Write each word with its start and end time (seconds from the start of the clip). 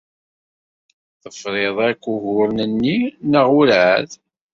Tefriḍ 1.21 1.77
akk 1.89 2.03
uguren-nni 2.13 2.97
neɣ 3.31 3.47
werɛad? 3.55 4.09